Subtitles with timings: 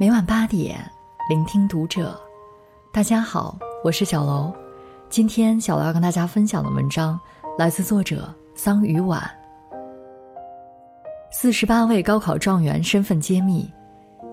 [0.00, 0.80] 每晚八点，
[1.28, 2.18] 聆听读者。
[2.90, 4.50] 大家好，我是小楼。
[5.10, 7.20] 今天小楼要跟大家分享的文章
[7.58, 9.22] 来自作者桑榆晚。
[11.30, 13.70] 四十八位高考状元身份揭秘，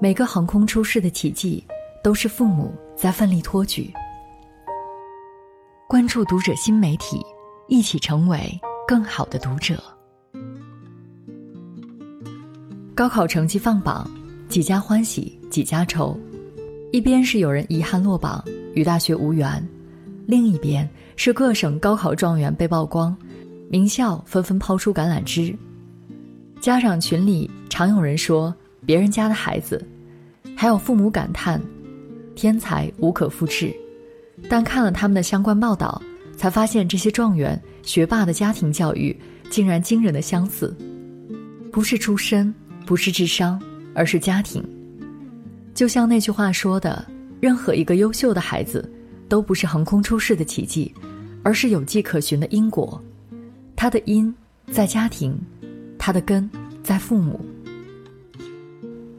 [0.00, 1.66] 每个横空出世的奇迹，
[2.04, 3.92] 都是父母在奋力托举。
[5.88, 7.20] 关注读者新媒体，
[7.66, 8.38] 一起成为
[8.86, 9.82] 更好的读者。
[12.94, 14.08] 高考成绩放榜。
[14.48, 16.18] 几家欢喜几家愁，
[16.92, 18.44] 一边是有人遗憾落榜
[18.74, 19.66] 与大学无缘，
[20.26, 23.16] 另一边是各省高考状元被曝光，
[23.70, 25.54] 名校纷纷抛出橄榄枝。
[26.60, 29.84] 家长群里常有人说别人家的孩子，
[30.56, 31.60] 还有父母感叹
[32.34, 33.74] 天才无可复制。
[34.48, 36.00] 但看了他们的相关报道，
[36.36, 39.18] 才发现这些状元学霸的家庭教育
[39.50, 40.76] 竟然惊人的相似，
[41.72, 43.60] 不是出身，不是智商。
[43.94, 44.62] 而是家庭，
[45.78, 47.06] 就像那句话说的
[47.38, 48.92] ：“任何一个优秀的孩子，
[49.28, 50.92] 都不是横空出世的奇迹，
[51.44, 53.00] 而是有迹可循的因果。
[53.76, 54.34] 他的因
[54.72, 55.38] 在家庭，
[55.96, 56.50] 他的根
[56.82, 57.40] 在父母。”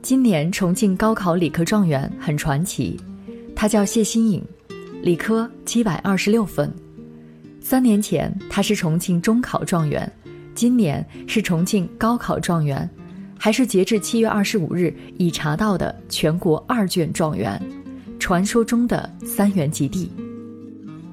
[0.00, 3.00] 今年重庆高考理科状元很传奇，
[3.56, 4.40] 他叫谢新颖，
[5.02, 6.72] 理科七百二十六分。
[7.60, 10.08] 三年前他是重庆中考状元，
[10.54, 12.88] 今年是重庆高考状元。
[13.44, 17.60] 还是截至七月二十五日已查到的全国二卷状元，
[18.18, 20.10] 传说中的三元及第。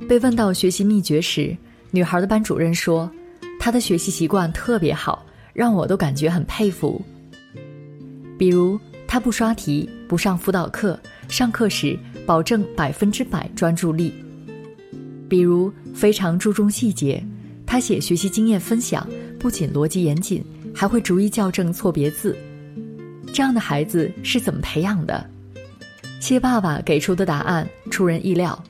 [0.07, 1.53] 被问到学习秘诀时，
[1.89, 3.11] 女孩的班主任说
[3.59, 7.01] ：“她的学习习惯特别好，让我都感觉很佩服。
[8.37, 14.09] 比如，她不刷题，不上辅导课，上课时保证百分之百专注力；
[15.27, 17.21] 比如，非常注重细节，
[17.65, 19.05] 她写学习经验分享
[19.37, 20.41] 不仅逻辑严谨。”
[20.73, 22.35] 还会逐一校正错别字，
[23.33, 25.25] 这样的孩子是怎么培养的？
[26.19, 28.61] 谢爸爸给出的答案出人意料，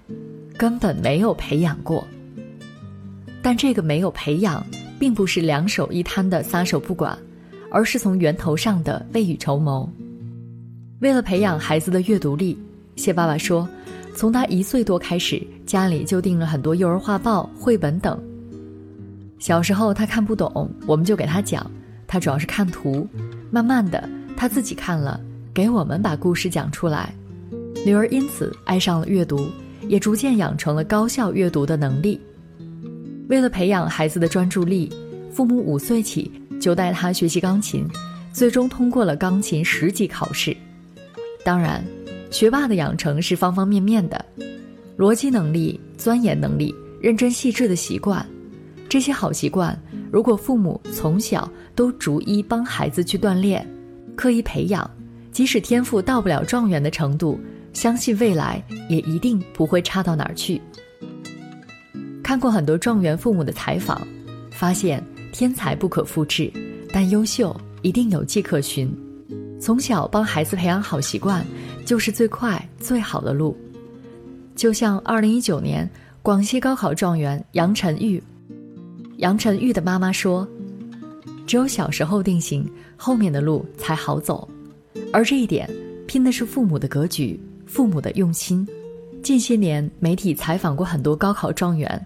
[0.57, 2.07] 根本没有培养过。
[3.41, 4.65] 但这个没有培养，
[4.99, 7.17] 并不是两手一摊的撒手不管，
[7.69, 9.89] 而是从源头上的未雨绸缪。
[10.99, 12.57] 为了培养孩子的阅读力，
[12.95, 13.67] 谢爸爸说，
[14.15, 18.21] 从他一岁多开始，家里就订了很多幼儿画报、绘本等。
[19.39, 21.69] 小时候他看不懂，我们就给他讲。
[22.11, 23.07] 他主要是看图，
[23.49, 25.17] 慢慢的他自己看了，
[25.53, 27.15] 给我们把故事讲出来。
[27.85, 29.47] 女儿因此爱上了阅读，
[29.87, 32.19] 也逐渐养成了高效阅读的能力。
[33.29, 34.91] 为了培养孩子的专注力，
[35.31, 36.29] 父母五岁起
[36.59, 37.87] 就带他学习钢琴，
[38.33, 40.53] 最终通过了钢琴十级考试。
[41.45, 41.81] 当然，
[42.29, 44.25] 学霸的养成是方方面面的，
[44.97, 48.27] 逻辑能力、钻研能力、认真细致的习惯，
[48.91, 49.81] 这些好习惯。
[50.11, 53.65] 如果父母从小都逐一帮孩子去锻炼，
[54.17, 54.91] 刻意培养，
[55.31, 57.39] 即使天赋到不了状元的程度，
[57.71, 60.61] 相信未来也一定不会差到哪儿去。
[62.21, 64.05] 看过很多状元父母的采访，
[64.51, 65.01] 发现
[65.31, 66.51] 天才不可复制，
[66.91, 68.93] 但优秀一定有迹可循。
[69.57, 71.45] 从小帮孩子培养好习惯，
[71.85, 73.55] 就是最快最好的路。
[74.53, 75.89] 就像二零一九年
[76.21, 78.21] 广西高考状元杨晨玉。
[79.21, 80.47] 杨晨玉的妈妈说
[81.45, 82.67] ：“只有小时候定型，
[82.97, 84.49] 后面的路才好走。”
[85.13, 85.69] 而这一点，
[86.07, 88.67] 拼的是父母的格局，父母的用心。
[89.21, 92.03] 近些年，媒体采访过很多高考状元，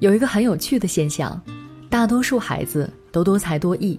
[0.00, 1.40] 有一个很有趣的现象：
[1.88, 3.98] 大多数孩子都多才多艺。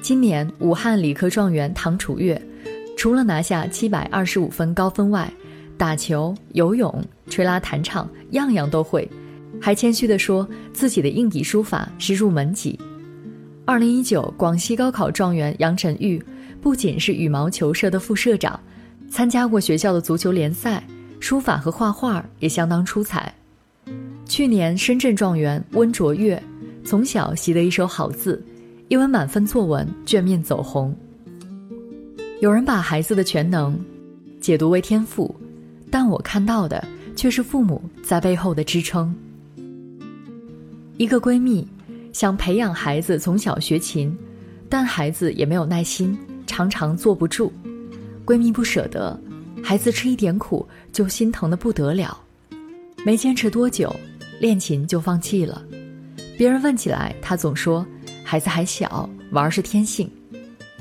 [0.00, 2.40] 今年武汉理科状元唐楚月，
[2.96, 5.28] 除了拿下七百二十五分高分外，
[5.76, 9.10] 打球、游泳、吹拉弹唱，样样都会。
[9.60, 12.78] 还谦虚地说自己的硬笔书法是入门级。
[13.64, 16.22] 二零一九广西高考状元杨晨玉，
[16.60, 18.58] 不仅是羽毛球社的副社长，
[19.10, 20.82] 参加过学校的足球联赛，
[21.20, 23.32] 书法和画画也相当出彩。
[24.24, 26.42] 去年深圳状元温卓越，
[26.84, 28.42] 从小习得一手好字，
[28.88, 30.94] 一文满分作文卷面走红。
[32.40, 33.78] 有人把孩子的全能
[34.40, 35.34] 解读为天赋，
[35.90, 36.82] 但我看到的
[37.16, 39.14] 却是父母在背后的支撑。
[40.98, 41.64] 一个闺蜜
[42.12, 44.12] 想培养孩子从小学琴，
[44.68, 47.52] 但孩子也没有耐心，常常坐不住。
[48.26, 49.16] 闺蜜不舍得，
[49.62, 52.20] 孩子吃一点苦就心疼的不得了，
[53.04, 53.94] 没坚持多久，
[54.40, 55.64] 练琴就放弃了。
[56.36, 57.86] 别人问起来，她总说
[58.24, 60.10] 孩子还小，玩是天性。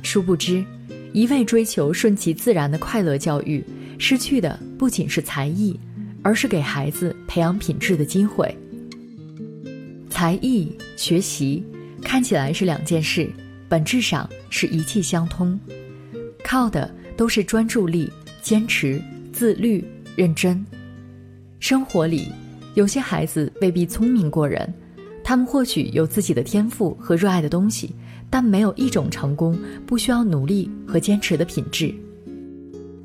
[0.02, 0.66] 殊不知，
[1.14, 3.64] 一味追求顺其自然的快乐教育，
[4.00, 5.80] 失去的不仅是才艺，
[6.24, 8.52] 而是给孩子培养品质的机会。
[10.20, 11.64] 才艺学习
[12.02, 13.30] 看起来是两件事，
[13.70, 15.60] 本质上是一气相通，
[16.44, 18.12] 靠的都是专注力、
[18.42, 19.00] 坚持、
[19.32, 19.86] 自律、
[20.16, 20.66] 认真。
[21.60, 22.30] 生活里，
[22.74, 24.74] 有些孩子未必聪明过人，
[25.24, 27.94] 他们或许有自己的天赋和热爱的东西，
[28.28, 29.56] 但没有一种成功
[29.86, 31.94] 不需要努力和坚持的品质。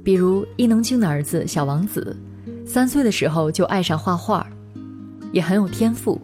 [0.02, 2.16] 比如伊能静的儿子小王子，
[2.64, 4.48] 三岁的时候就爱上画画，
[5.30, 6.18] 也很有天赋，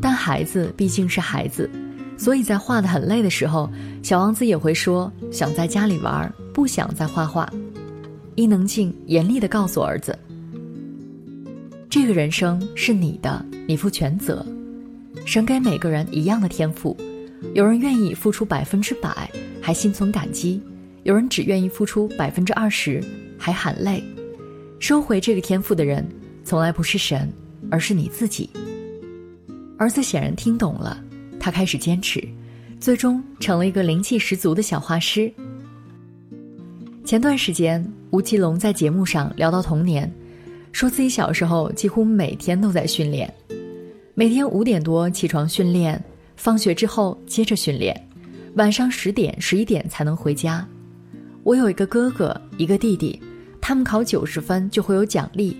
[0.00, 1.70] 但孩子毕竟是孩子，
[2.16, 3.70] 所以在画的很累的时候，
[4.02, 7.48] 小王子也会说想在家里玩，不想再画画。
[8.34, 10.18] 伊能静严厉地告诉儿子。
[11.90, 14.44] 这个人生是你的，你负全责。
[15.26, 16.96] 神给每个人一样的天赋，
[17.54, 19.30] 有人愿意付出百分之百，
[19.60, 20.58] 还心存感激；
[21.02, 23.04] 有人只愿意付出百分之二十，
[23.38, 24.02] 还喊累。
[24.80, 26.04] 收回这个天赋的人，
[26.42, 27.30] 从来不是神，
[27.70, 28.48] 而是你自己。
[29.82, 30.96] 儿子显然听懂了，
[31.40, 32.22] 他开始坚持，
[32.78, 35.28] 最终成了一个灵气十足的小画师。
[37.04, 40.08] 前段时间，吴奇隆在节目上聊到童年。
[40.70, 43.28] 说自己小时候几乎每天都在训练，
[44.14, 46.00] 每天五点多起床训练，
[46.36, 48.08] 放学之后接着训练，
[48.54, 50.64] 晚上十点十一点才能回家。
[51.42, 53.20] 我有一个哥哥，一个弟弟，
[53.60, 55.56] 他们考九十分就会有奖励，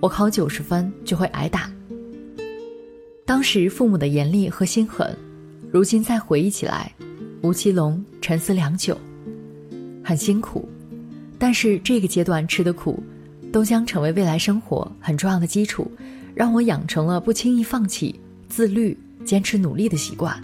[0.00, 1.70] 我考九十分就会挨打。
[3.30, 5.16] 当时父母的严厉和心狠，
[5.70, 6.92] 如今再回忆起来，
[7.42, 8.98] 吴奇隆沉思良久，
[10.02, 10.68] 很辛苦，
[11.38, 13.00] 但是这个阶段吃的苦。
[13.52, 15.88] 都将成为未来生活很重要的基础，
[16.34, 18.18] 让我养成了不轻易放弃、
[18.48, 20.36] 自律、坚持努力的习惯。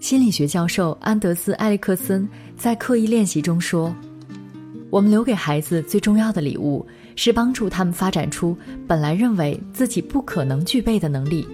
[0.00, 3.94] 心理学教授安德斯·埃利克森在刻意练习中说
[4.90, 6.84] ：“我们留给孩子最重要的礼物，
[7.14, 8.56] 是帮助他们发展出
[8.88, 11.46] 本来认为自己不可能具备的能力，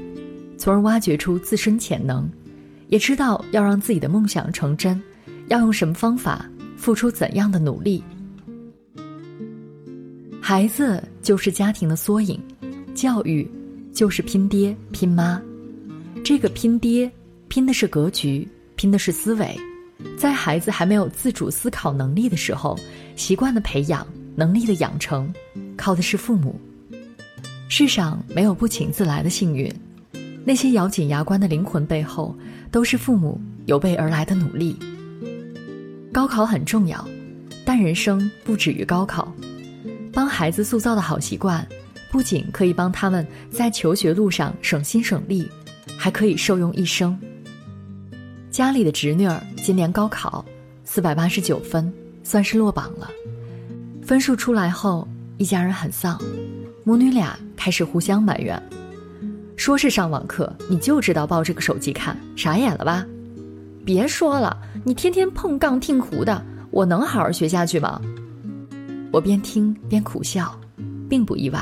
[0.58, 2.28] 从而挖掘出自身潜能，
[2.88, 5.00] 也知道要让自己的梦想成真，
[5.48, 6.44] 要用什么方法，
[6.76, 8.02] 付出怎样的努力。”
[10.40, 12.40] 孩子就是家庭的缩影，
[12.94, 13.50] 教育
[13.92, 15.42] 就是拼爹拼妈。
[16.24, 17.10] 这个拼爹
[17.48, 19.58] 拼的是格局，拼的是思维。
[20.16, 22.78] 在孩子还没有自主思考能力的时候，
[23.16, 24.06] 习惯的培养、
[24.36, 25.32] 能力的养成，
[25.76, 26.60] 靠的是父母。
[27.68, 29.68] 世上没有不请自来的幸运，
[30.48, 32.32] 那些咬紧牙关的灵魂背后，
[32.70, 34.76] 都是父母有备而来的努力。
[36.12, 37.04] 高考很重要，
[37.64, 39.34] 但人生不止于高考。
[40.12, 41.66] 帮孩子塑造的好习惯，
[42.12, 45.50] 不仅可以帮他们在求学路上省心省力，
[45.98, 47.18] 还可以受用一生。
[48.48, 50.44] 家里的侄女儿今年高考，
[50.84, 51.92] 四百八十九分，
[52.22, 53.10] 算是落榜了。
[54.00, 55.08] 分数出来后，
[55.38, 56.22] 一家人很丧，
[56.84, 58.62] 母女俩开始互相埋怨
[59.66, 63.04] ：“说是上网课，你就知道抱这个手机看，傻眼了吧？
[63.84, 66.40] 别说了，你天天碰杠听胡的，
[66.70, 68.00] 我能好好学下去吗？”
[69.10, 70.56] 我边听边苦笑，
[71.10, 71.60] 并不意外。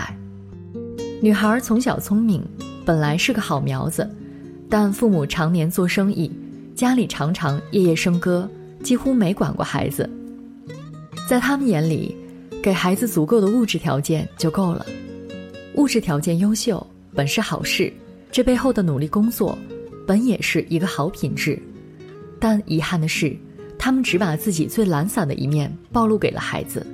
[1.23, 2.47] 女孩从小聪明，
[2.85, 4.07] 本来是个好苗子，
[4.69, 6.31] 但父母常年做生意，
[6.75, 8.47] 家里常常夜夜笙歌，
[8.83, 10.07] 几乎没管过孩子。
[11.27, 12.15] 在他们眼里，
[12.63, 14.85] 给孩子足够的物质条件就够了。
[15.77, 17.93] 物质条件优秀本是好事，
[18.33, 19.57] 这背后的努力工作，
[20.07, 21.59] 本也是一个好品质。
[22.41, 23.37] 但遗憾的是，
[23.79, 26.87] 他们只把自己最懒散的一面暴露给了孩子。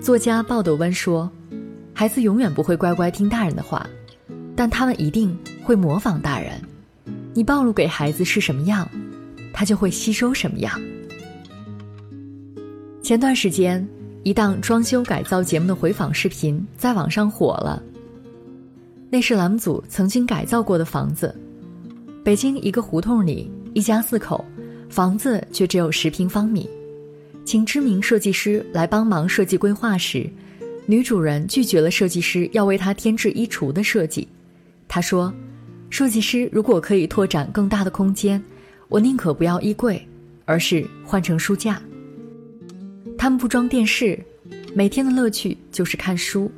[0.00, 1.30] 作家鲍德温说
[1.94, 3.88] ：“孩子永远不会乖乖听大人的话，
[4.54, 6.52] 但他们一定会模仿大人。
[7.34, 8.88] 你暴露给孩子是什么样，
[9.52, 10.80] 他就会吸收什么样。”
[13.02, 13.86] 前段时间，
[14.22, 17.82] 一档装修改造节目的回访视频在网上火了。
[19.14, 21.38] 那是栏目组曾经改造过的房子，
[22.24, 24.42] 北京一个胡同里，一家四口，
[24.88, 26.66] 房子却只有十平方米。
[27.44, 30.26] 请知名设计师来帮忙设计规划时，
[30.86, 34.26] 女主人拒绝了设计师要为她添置衣橱的设计。
[34.88, 35.30] 她说
[35.90, 38.42] ：“设计师如果可以拓展更大的空间，
[38.88, 40.02] 我宁可不要衣柜，
[40.46, 41.82] 而是换成书架。”
[43.18, 44.18] 他们不装电视，
[44.74, 46.50] 每天的乐趣就是看书。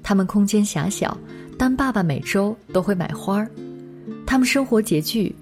[0.00, 1.16] 他们空间狭小，
[1.62, 3.48] 但爸爸每周都会买花儿。
[4.26, 5.32] 他们生活拮据，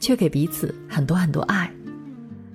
[0.00, 1.72] 却给彼此很多很多爱，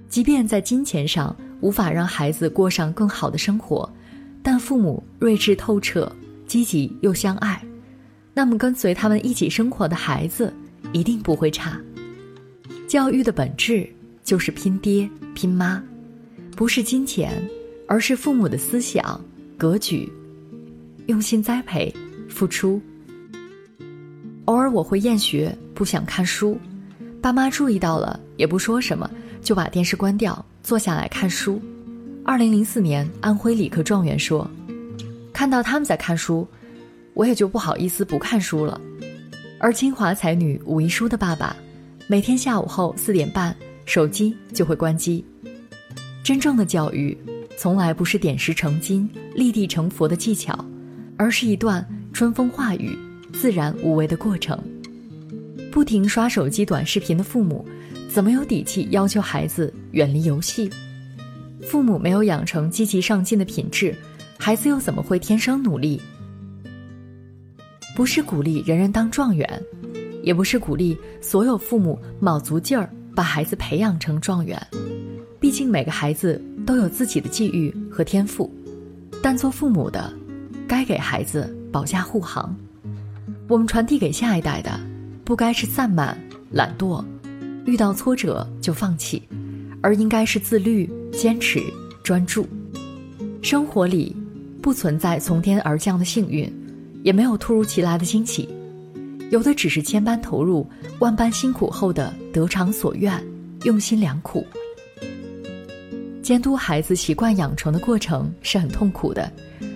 [0.10, 1.34] 即便在金钱上。
[1.62, 3.90] 无法让孩子过上更好的生活，
[4.44, 6.14] 但父母睿智透彻、
[6.46, 7.64] 积极又相爱，
[8.34, 10.54] 那么跟随他们一起生活的孩子
[10.92, 11.80] 一定不会差。
[12.86, 13.90] 教育的本质
[14.26, 15.82] 就是拼爹拼妈，
[16.58, 17.42] 不是金钱，
[17.88, 19.20] 而是父母的思想
[19.58, 20.12] 格局，
[21.08, 21.92] 用心栽培，
[22.28, 22.82] 付出。
[24.46, 26.58] 偶尔我会厌学，不想看书，
[27.22, 29.10] 爸妈注意到了也不说什么。
[29.42, 31.62] 就把电视关掉，坐下来看书。
[32.24, 34.50] 二零零四年，安徽理科状元说
[35.32, 36.48] ：“看到他们在看书，
[37.14, 38.82] 我也就不好意思不看书了。”
[39.62, 41.56] 而清华才女武一书的爸爸，
[42.08, 45.24] 每天下午后四点半，手机就会关机。
[46.24, 47.16] 真正的教育，
[47.56, 50.58] 从来不是点石成金、立地成佛的技巧，
[51.18, 52.98] 而是一段春风化雨、
[53.46, 54.60] 自然无为的过程。
[55.72, 57.64] 不停刷手机短视频的父母，
[58.10, 60.68] 怎么有底气要求孩子远离游戏？
[61.62, 63.96] 父母没有养成积极上进的品质，
[64.40, 66.02] 孩子又怎么会天生努力？
[67.96, 69.48] 不是鼓励人人当状元，
[70.24, 74.60] 也不是鼓励所有父母卯足劲儿把孩子培养成状元。
[75.40, 78.52] 毕竟每个孩子都有自己的际遇和天赋，
[79.22, 80.12] 但做父母的，
[80.68, 82.58] 该给孩子保驾护航。
[83.48, 84.80] 我们传递给下一代的。
[85.24, 86.16] 不该是散漫、
[86.52, 87.04] 懒惰，
[87.66, 89.24] 遇到挫折就放弃，
[89.82, 91.60] 而应该是自律、坚持、
[92.04, 92.48] 专注。
[93.42, 94.16] 生活里
[94.62, 96.48] 不存在从天而降的幸运，
[97.02, 98.48] 也没有突如其来的惊喜，
[99.32, 103.20] 有的只是千般投入、万般辛苦后的得偿所愿、
[103.64, 104.46] 用心良苦。
[106.22, 109.32] 监督孩子习惯养成的过程是很痛苦的，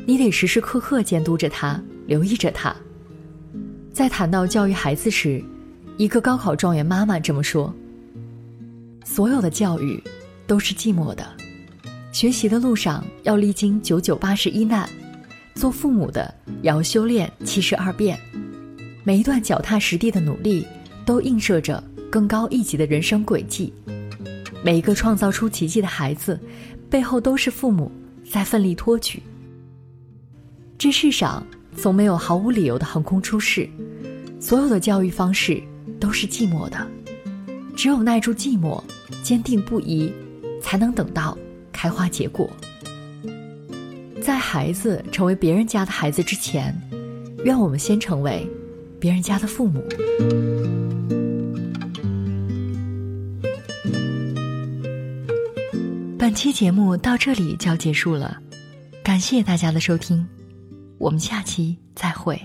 [0.05, 2.75] 你得时时刻刻监督着他，留意着他。
[3.99, 5.43] 在谈到教育孩子时，
[5.97, 7.75] 一个高考状元妈妈这么说
[9.03, 10.01] ：“所有的教育
[10.47, 11.27] 都是寂寞的，
[12.13, 14.89] 学习的路上要历经九九八十一难，
[15.53, 18.17] 做父母的也要修炼七十二变。
[19.03, 20.65] 每一段脚踏实地的努力，
[21.05, 23.73] 都映射着更高一级的人生轨迹。
[24.63, 26.39] 每一个创造出奇迹的孩子，
[26.89, 27.91] 背后都是父母
[28.31, 29.21] 在奋力托举。
[30.77, 33.69] 这世上从没有毫无理由的横空出世。”
[34.39, 35.61] 所有的教育方式
[35.99, 36.87] 都是寂寞的，
[37.75, 38.81] 只有耐住寂寞，
[39.21, 40.11] 坚定不移，
[40.61, 41.37] 才能等到
[41.71, 42.49] 开花结果。
[44.21, 46.73] 在孩子成为别人家的孩子之前，
[47.43, 48.47] 愿我们先成为
[48.99, 49.83] 别人家的父母。
[56.17, 58.37] 本期节目到这里就要结束了，
[59.03, 60.25] 感谢大家的收听，
[60.97, 62.39] 我们下期再会。